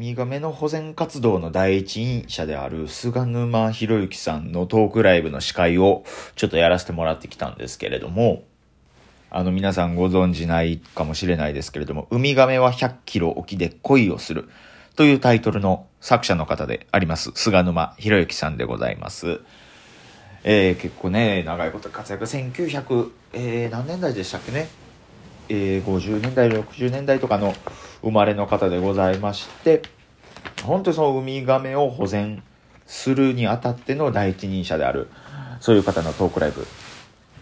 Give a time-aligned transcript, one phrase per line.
[0.00, 6.04] ミガメの保全活動の第一人者である菅沼博之さんのトークライブの司会を
[6.36, 8.44] ちょっとやらせてもらってきたんですけれども、
[9.28, 14.48] あの皆さんご存知ないかもしれないですけれども、ウミガメは100キロ沖で恋をする
[14.96, 19.42] というタイトルの作者の方であります、菅沼博之さんでございます。
[20.44, 24.70] えー、結構ね、長いこと活躍、1900、えー、何年代でしたっけね、
[25.52, 27.54] えー、50年代、60年代とかの
[28.02, 29.82] 生まれの方でございまして、
[30.62, 32.42] 本当にそのウミガメを保全
[32.86, 35.08] するにあたっての第一人者である、
[35.60, 36.66] そういう方のトークライブ、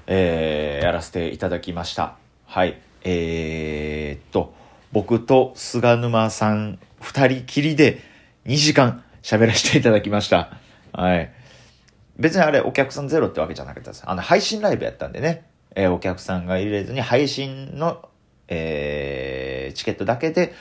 [0.06, 2.16] えー、やらせていただきました。
[2.46, 2.80] はい。
[3.02, 4.54] えー、っと、
[4.90, 8.00] 僕と菅沼さん二人きりで
[8.46, 10.56] 2時間喋らせていただきました。
[10.92, 11.30] はい。
[12.18, 14.02] 別にあれお客さんゼロってわけじゃなかったです。
[14.06, 15.44] あの配信ライブやったんでね、
[15.78, 18.08] えー、お客さんが入れずに配信の、
[18.48, 20.52] えー、チケットだけで、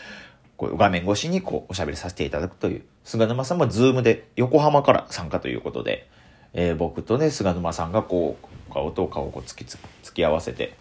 [0.58, 6.08] こう画面越しにこうおしゃべりさせていただくという、菅沼さんもズームで横浜から参加ということで、
[6.54, 8.38] えー、僕とね、菅沼さんがこ
[8.70, 10.76] う、顔と顔をこう突き突き合わせて、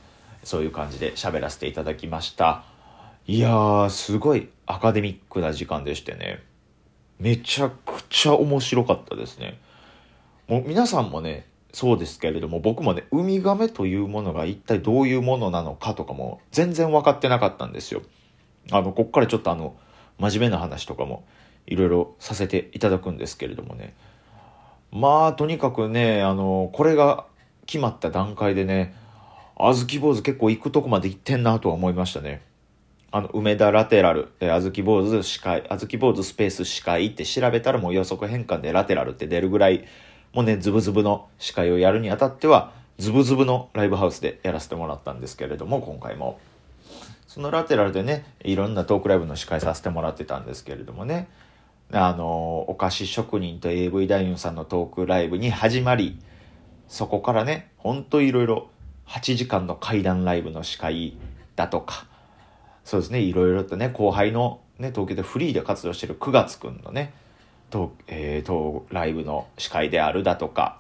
[0.45, 2.63] そういう感じで喋らせていただきました。
[3.27, 6.43] いやー、すごいアカデミックな時間でしてね、
[7.19, 9.59] めちゃくちゃ面白かったですね。
[10.47, 11.47] もう皆さんもね、
[11.77, 18.01] そうですけれども、僕もね、ウミガメというものが一体どういうものなのかとかも全然分かってなかったんですよ。
[18.73, 19.77] あの、こっからちょっとあの、
[20.19, 21.27] 真面目な話とかも
[21.67, 23.93] いろいろさせていただくんですけれどもね。
[24.91, 27.27] まあ、とにかくね、あの、これが
[27.67, 28.95] 決まった段階でね、
[29.59, 32.41] あずき坊主結構行くとこまで行ってんなとは思いましたね。
[33.11, 39.85] あの、梅田ラテラル、あずき坊主司会、あずき坊主スペース司会って調べたらもう予測変換でラテラルって出るぐらい
[40.33, 46.39] もうね、ズブズブの司会をやるにあたっては、ズブズブのライブハウスでやらせてもらったんですけれども、今回も。
[47.27, 51.29] そのラテラルでね、いろんなトークライブの司会させてもらってたんですけれどもね、
[51.93, 56.19] あの、お菓子職人と AV 男優さんのトークライブに始まり、
[56.89, 58.69] そこからね、ほんといろいろ
[59.09, 61.17] 8時間の怪談ライブの司会
[61.55, 62.07] だとか、
[62.85, 67.13] そうですね、いろいろとね、後輩のね、東京でフリーで活動してる9月くんのね、
[67.71, 70.79] と、えー、と、ライブの司会であるだとか、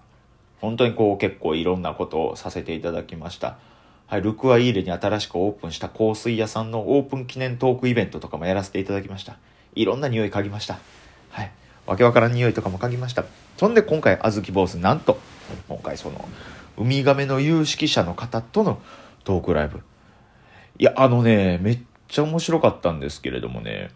[0.60, 3.58] 本当にこう結構いろんなことをさせていただきました。
[4.06, 9.36] はい、ルクアイーレに新しくオープンした香水屋さんのオープン記念トークイベントとかもやらせていただきました。
[9.74, 10.78] いろんな匂い嗅ぎました。
[11.30, 11.50] はい。
[11.86, 13.24] わけわからん匂いとかも嗅ぎました。
[13.56, 15.18] そんで今回、あずき坊主、なんと、
[15.68, 16.28] 今回その、
[16.76, 18.80] ウミガメの有識者の方との
[19.24, 19.82] トークライブ。
[20.78, 23.90] いや、あのね、めっちゃ面白かったんですけれどもね、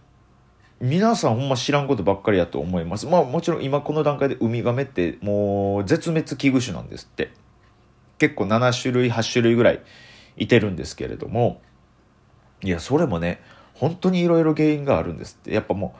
[0.80, 3.06] 皆さんほんま知らんことばっかりやと思います。
[3.06, 7.32] まあもちろん今この段階でウミガメってもう絶滅危惧種なんですって。
[8.18, 9.80] 結構7種類、8種類ぐらい
[10.36, 11.60] いてるんですけれども、
[12.62, 13.40] いや、それもね、
[13.74, 15.54] 本当にいろいろ原因があるんですって。
[15.54, 15.94] やっぱも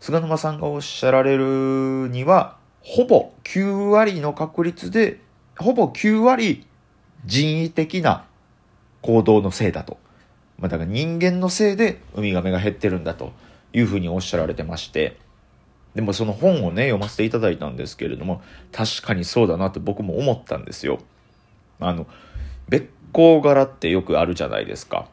[0.00, 5.20] う、菅沼さんがおっしゃられるには、ほぼ9割の確率で、
[5.58, 6.66] ほぼ9割
[7.26, 8.24] 人為的な
[9.02, 9.98] 行動のせいだと。
[10.58, 13.32] まあ、だから人間のせいでウミガメが減ってるんだと。
[13.76, 15.18] いうふうにおっしゃられてまして、
[15.94, 18.40] でもその本をね、読ませていただいたんですけれども、
[18.72, 20.98] 確かにそうだなって僕も思ったんですよ。
[21.78, 22.06] あの、
[22.70, 25.08] べっ甲柄ってよくあるじゃないですか。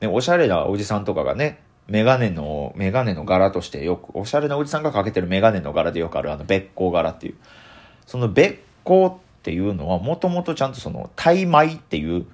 [0.00, 7.34] ね、おしゃれなおじさんとかがね、メガネの、メガネの柄としてよく、おしゃれなおじさんがかけてるメガネの柄でよくあるあのべっ甲柄っていう。
[8.06, 12.26] そのべっ甲っていうのはもともとちゃんとその、タイ米っていう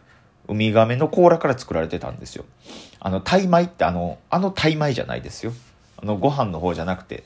[0.48, 2.44] ウミガメの甲羅から作られてたんですよ。
[3.00, 5.52] あの、タイ米ってあの、あのタイ米じゃないですよ。
[5.96, 7.24] あの、ご飯の方じゃなくて、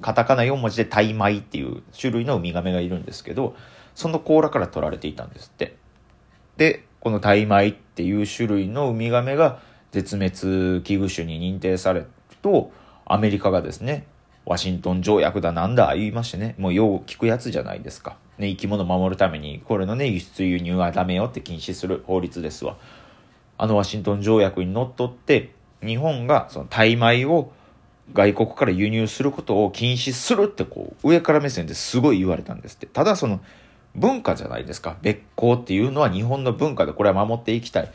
[0.00, 3.56] カタカナ4文字でタイ米っていう種類のウミガメがいるんですけど、
[3.94, 5.76] その甲羅から取られていたんですって。
[6.56, 9.60] で、このタイ米っていう種類のウミガメが
[9.92, 12.06] 絶滅危惧種に認定される
[12.42, 12.70] と、
[13.06, 14.06] アメリカがですね、
[14.44, 18.16] ワシントン条約だなんだ言いましてね、もうよう聞くやつじゃないですか。
[18.38, 22.76] ね、生き物を守るために、これのね、輸出輸入はダメよって禁止する法律ですわ。
[23.56, 25.52] あのワシントン条約にのっとって、
[25.84, 27.52] 日本がその大米を
[28.12, 32.86] 外国から輸入することを禁止するってこう、上から目線ですごい言われたんですって。
[32.86, 33.40] ただその、
[33.94, 34.96] 文化じゃないですか。
[35.02, 37.92] 別行っていうのは日本の文化でこれは守っていきたい。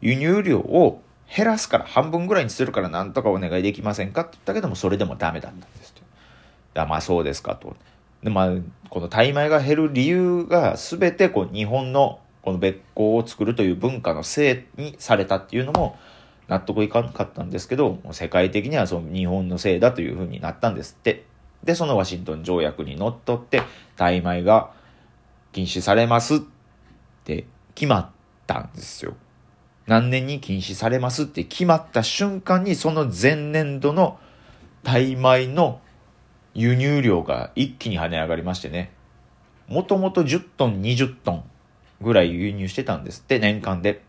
[0.00, 1.02] 輸入量を
[1.34, 6.02] 減らすから半分ぐらいにするからなんとかお願いできませんかって言ったけどもそれでもダメだったんですと。
[6.86, 7.76] まあそうですかと。
[8.30, 8.50] まあ
[8.88, 15.96] このタイ米が減る理由が全てこう日本のこの別行を作るという文化のせいにされたっていうのも
[16.48, 21.24] 納得いかなかったんですけど世界的にはその日本のせいだというふうになったんですって。
[21.64, 23.62] でそのワシントン条約にのっとって
[23.96, 24.72] タイ米が
[25.52, 26.38] 禁止されますっ
[27.24, 27.46] て
[27.76, 28.10] 決まっ
[28.48, 29.14] たんですよ。
[29.86, 34.18] 何年に禁止されますって決まった瞬間にその前年度の
[34.82, 35.80] タイ米の
[36.54, 38.92] 輸入量が一気に跳ね上がりましてね。
[39.68, 41.44] もともと10トン、20トン
[42.00, 44.02] ぐらい輸入してたんですって、年間で。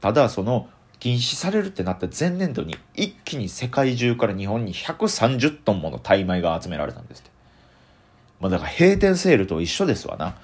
[0.00, 0.68] ただ、その、
[1.00, 7.30] 禁止されるってなった前年度に一気に世界中から日本に130トンものタイ米が集められたんですって。
[8.40, 10.34] まあだから閉店セールと一緒ですわな。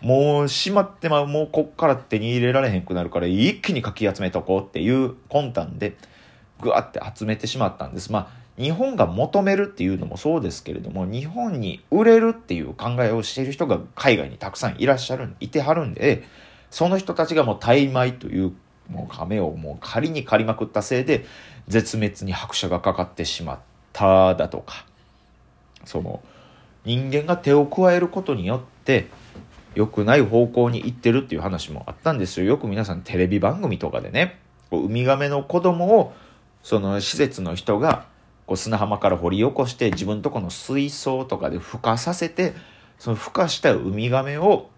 [0.00, 5.96] もう閉まってまう、もうこっから手に入れられへんくなるから一気にかき集めとこうっていう魂胆で
[6.60, 8.10] ぐわって集めてしまったんです。
[8.10, 16.22] まあ日本が求めるっていうのもそうですけれども、日本に売れるっていう考えをしている人が海外にたくさんいらっしゃる、いてはるんで、
[16.70, 18.52] その人たちがもうタイ米という
[18.88, 21.24] もう亀をもう仮に借りまくったせいで、
[21.68, 23.58] 絶滅に拍車がかかってしまっ
[23.92, 24.84] ただとか、
[25.84, 26.22] その、
[26.84, 29.08] 人間が手を加えることによって、
[29.74, 32.46] 良くない方向に行ってるっていう話もあったんですよ。
[32.46, 34.38] よく皆さんテレビ番組とかでね、
[34.70, 36.12] ウミガメの子供を、
[36.62, 38.06] その施設の人が
[38.46, 42.54] こう砂浜から掘り起こして自分とこの水槽とかで孵化させて
[42.98, 44.68] その孵化したウミガメを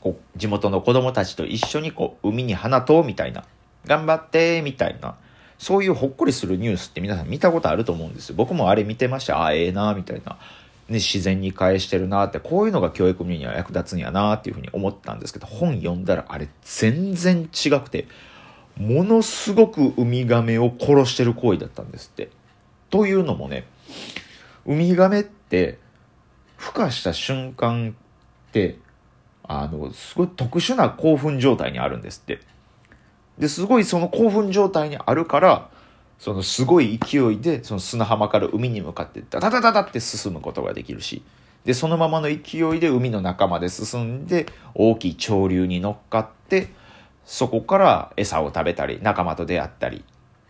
[0.00, 3.44] こう地元の子供たちと一緒にこう海に放とうみたいな
[3.86, 5.16] 頑張ってみたいな
[5.58, 8.34] そういうほっこりするニュースって皆さん見たことあると思うんですよ。
[8.36, 9.38] 僕もあれ見てました。
[9.38, 10.32] ああええなみたいな、
[10.88, 18.08] ね、自然に返してるなってこういうのが教育には役立つんやなっていうふうに思ったんですけど本読んだらあれ全然違くて
[18.76, 22.28] ものすごくウミガメを殺してる行為だったんですって。
[22.94, 23.66] というのもね、
[24.66, 25.80] ウミガメって、
[26.56, 27.96] 孵化した瞬間
[28.48, 28.76] って、
[29.42, 32.38] あの、すごい特殊な興奮状態にあるんですって。
[33.36, 35.70] で、すごいその興奮状態にあるから、
[36.20, 41.24] そのすごい勢いで、その砂浜から海に向かってダダダダダって進むことができるし、
[41.64, 44.46] で、そのままの勢いで海の中まで進んで、
[44.76, 46.68] 大きい潮流に乗っかって、
[47.24, 50.04] そこから餌を食べたり、仲間と出会ったり、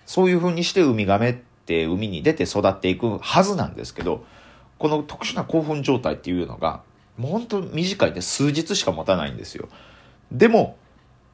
[0.04, 4.24] そういう風にしてウミガメってって海に出て育っていくはずなんですけど、
[4.78, 6.82] この特殊な興奮状態っていうのが、
[7.16, 9.68] もう本当短いで数日しか持たないんですよ。
[10.30, 10.76] でも、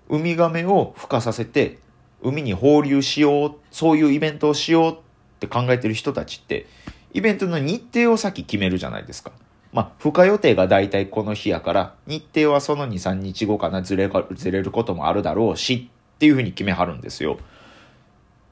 [0.09, 1.79] ウミガメを孵化させて、
[2.23, 4.97] 海に放流しよう、そういうイベントをしようっ
[5.41, 6.67] て考えてる人たちって、
[7.13, 9.33] イベントの日程を先決めるじゃないですか。
[9.73, 17.39] まあ、孵化予定が大体この日やから、日程はその2、3日後かな、ずれずれることもあるだろうし、っていうふうに決めはるんですよ。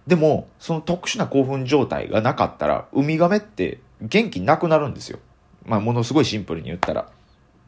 [0.09, 5.19] でも、その特殊な興奮状態がなかったら、ウミガメって元気なくなるんですよ。
[5.67, 7.11] まあ、ものすごいシンプルに言ったら。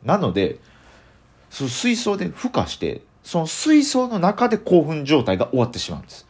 [0.04, 0.58] なので、
[1.50, 6.26] その水槽で孵化して、その水槽の中で興奮状態が終わってしまうんです。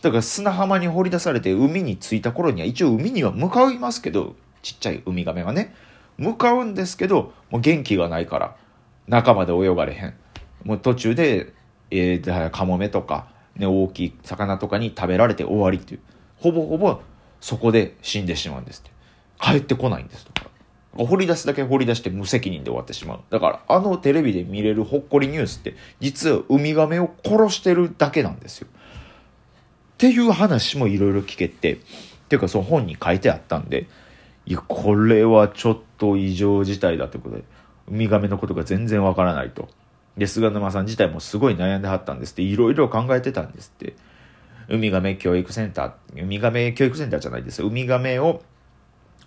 [0.00, 5.74] だから砂浜に放り出されて海に着いた頃には一応海には向かいますけど、ちっちゃいウミガメがね、
[6.16, 8.56] 向かうんですけど、もう元気がないから、
[9.06, 10.14] 中まで泳がれへん。
[10.64, 11.52] もう途中で、
[11.90, 13.26] えー、カモメとか、
[13.56, 16.00] ね、大きい魚とかに食べられて終わりっていう。
[16.36, 17.00] ほぼほぼ
[17.40, 18.90] そこで死んでしまうんですって。
[19.40, 20.50] 帰ってこないんですとか。
[20.94, 23.20] 掘り出すだけ掘り出して無責任で終わってしまう。
[23.30, 28.68] だからあのテレビで見れるほっこりニュースって実はウミガメを殺してるだけなんですよ。
[28.70, 31.78] っていう話もいろいろ聞けて、っ
[32.28, 33.86] ていうかその本に書いてあったんで、
[34.46, 37.44] いや、これはちょっと異常事態だということで、
[37.88, 39.68] ウミガメのことが全然わからないと。
[40.16, 43.94] で、菅沼さん自体もすごい悩んではったんですって、いろいろ考えてたんですって。
[44.68, 47.62] ウミガメ教育センター、ウミガメ教育センターじゃないです。
[47.62, 48.42] ウミガメを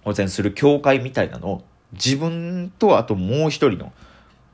[0.03, 1.63] 保全する協会みたいなのを、
[1.93, 3.93] 自分とあともう一人の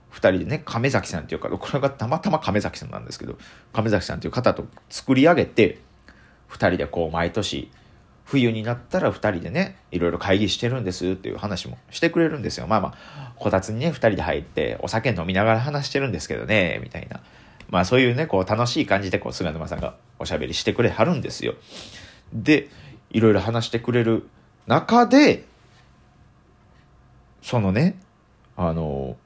[0.10, 3.38] 二人でね、亀崎さんっていうか、これがたまたま亀崎さんなんですけど、
[3.74, 5.80] 亀崎さんっていう方と作り上げて、
[6.48, 7.72] 二人でこう毎年
[8.32, 12.66] 冬になったら2人でね、いろいろ会議してるんですっていう話もしてくれるんですよ。
[12.66, 17.20] まあまあ、こたつにね、2人で入ってお酒飲みながら話してるんですけどね、みたいな。
[17.70, 21.56] まあそういうね、こう楽しい感じでこう菅沼さんがおしゃべりしてくれはるんですよ。
[22.32, 22.70] で、
[23.10, 24.30] いろいろ話してくれる
[24.66, 25.44] 中で、
[27.42, 28.00] そのね、
[28.56, 29.18] あの、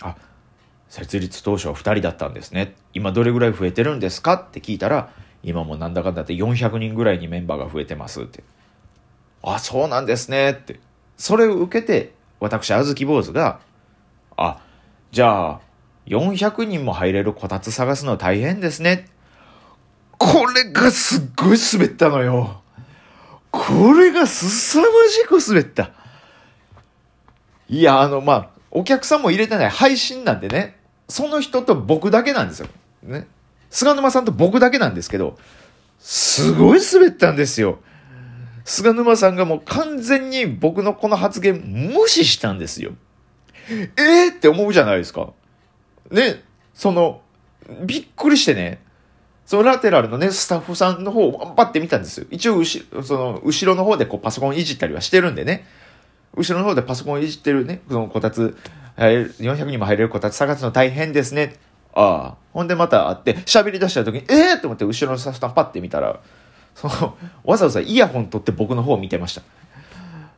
[0.00, 0.16] あ、
[0.88, 2.74] 設立当初は2人だったんですね。
[2.94, 4.34] 今どれぐらい増えてるんですか？
[4.34, 5.10] って聞いたら、
[5.42, 8.42] 今もなんだかんだって400人ぐらいにメンバーが増えてますって。
[9.42, 10.80] あ、そうなんですねって。
[11.16, 13.60] それを受けて、私、あずき坊主が、
[14.36, 14.60] あ、
[15.12, 15.60] じゃあ、
[16.06, 19.06] 400人も入れるこたつ探すの大変ですね。
[20.18, 22.62] これがすっごい滑ったのよ。
[23.50, 25.90] これがすさまじく滑った。
[27.68, 30.78] いや、あの、まあ、お客さんも入れてない配信なんでね、
[31.08, 32.68] その人と僕だけなんですよ。
[33.02, 33.26] ね。
[33.70, 35.38] 菅沼さんと僕だけなんですけど、
[35.98, 37.78] すごい滑ったんですよ。
[38.64, 42.92] 菅沼さんがもう完全に僕のこの発言無視したんですよ。
[43.68, 45.30] えー、って思うじゃないですか。
[46.10, 46.42] ね、
[46.74, 47.22] その、
[47.84, 48.80] びっくりしてね、
[49.44, 52.26] そのラテラルのね、スタッフさんの方をパッて見たんですよ。
[52.30, 55.64] 一応、その、後ろの方でこうパソコンいじったりはしてるんでね。
[56.36, 58.56] 後ろの方でパソコンいじってるね、そのこたつ、
[58.96, 61.56] 400人も入れるこたつ探すの大変ですね。
[61.96, 62.34] ああ。
[62.52, 66.20] ほんでまた会って、喋り出した時に、ええー、と思って後ろのスタッフさんパッて見たら、
[66.74, 69.42] その、わざわざイヤホン取って僕の方を見てました。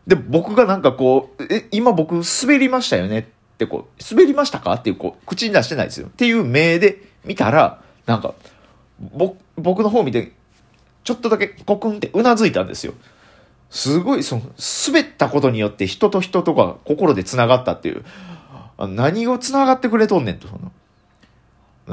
[0.07, 3.19] で、僕がなんかこう、え、今僕滑りましたよね？
[3.19, 3.25] っ
[3.59, 4.73] てこう、滑りましたか？
[4.75, 6.07] っていうこう、口に出してないですよ。
[6.07, 8.35] っていう目で見たら、なんか、
[9.01, 10.33] ぼ、僕の方見て、
[11.05, 12.95] ちょっとだけコクンってうなずいたんですよ。
[13.71, 14.43] すごい、その、
[14.87, 18.05] 滑ったことによって人と人とが心で繋がったっていう。
[18.79, 20.73] 何を繋がってくれとんねんと、その。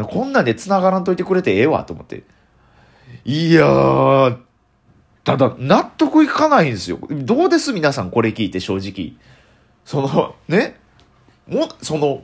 [0.03, 2.23] こんなんで繋がらんといてくれてええわ、と思って。
[3.23, 4.37] いやー、
[5.23, 6.99] ただ、納得いかないんですよ。
[7.09, 9.13] どうです皆さん、これ聞いて正直。
[9.85, 10.79] その、ね、
[11.47, 12.23] も、その、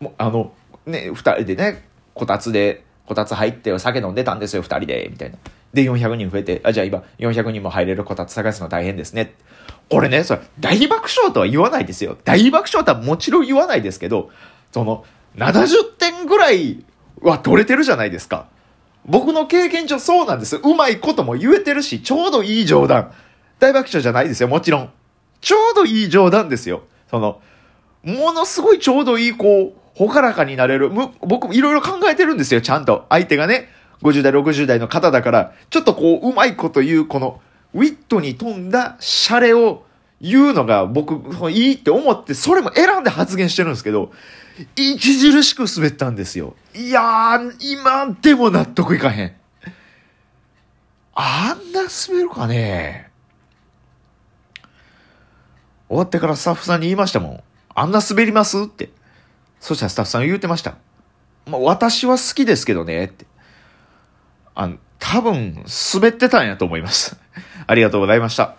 [0.00, 0.52] もあの、
[0.86, 5.38] ね、二人でね、こたつで、こたつ入ってお酒飲んでたんですよ、二人で、みたいな。
[5.72, 9.34] で、400人増えて、あ、じゃあ今、400人も入れるこたつ探すの大変ですね。
[9.88, 12.16] これね、それ、大爆笑とは言わないですよ。
[12.24, 14.30] 大爆笑とはもちろん言わないですけど、
[14.72, 15.04] その、
[15.36, 16.84] 70点ぐらい
[17.22, 18.46] は取れてるじゃないですか。
[19.04, 20.56] 僕の経験上そうなんです。
[20.56, 23.12] うまいことも言えてるし、ちょうどいい冗談。
[23.58, 24.90] 大爆笑じゃないですよ、もちろん。
[25.40, 26.82] ちょうどいい冗談ですよ。
[27.10, 27.40] その、
[28.02, 30.90] ものすごいちょうどいい、こう、ほからかになれる。
[31.20, 33.06] 僕もいろいろ考えてるんですよ、ちゃんと。
[33.08, 33.68] 相手がね、
[34.02, 37.40] 50代、60代の方だから、ちょっとこう、うまいこと言う、この、
[37.74, 39.84] ウィットに富んだシャレを
[40.22, 44.12] 言うのが僕、いいって思って、それも選んで発言してるんですけど、
[44.76, 46.54] 著しく滑ったんですよ。
[46.74, 49.32] いやー、今でも納得いかへん。
[51.14, 53.10] あんな滑るかね
[55.88, 57.42] 終わってからスタッフさんに言いましたもん。
[57.74, 58.90] あんな滑りますって。
[59.60, 60.76] そしたらスタッフさん言うてました。
[61.46, 63.26] まあ、私は好きですけどね、って。
[64.54, 65.64] あの、多分、
[65.94, 67.18] 滑ってたんやと思います。
[67.66, 68.56] ありがとうございました。